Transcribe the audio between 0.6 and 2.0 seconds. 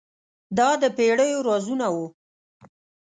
د پیړیو رازونه